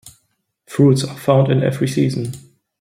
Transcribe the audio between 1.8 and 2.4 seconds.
season.